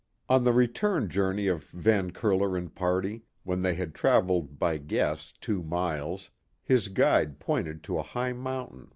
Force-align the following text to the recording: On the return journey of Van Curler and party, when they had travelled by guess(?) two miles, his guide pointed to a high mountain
On 0.27 0.43
the 0.43 0.51
return 0.51 1.09
journey 1.09 1.45
of 1.45 1.65
Van 1.65 2.09
Curler 2.09 2.57
and 2.57 2.73
party, 2.73 3.21
when 3.43 3.61
they 3.61 3.75
had 3.75 3.93
travelled 3.93 4.57
by 4.57 4.77
guess(?) 4.79 5.31
two 5.41 5.61
miles, 5.61 6.31
his 6.63 6.87
guide 6.87 7.39
pointed 7.39 7.83
to 7.83 7.99
a 7.99 8.01
high 8.01 8.33
mountain 8.33 8.89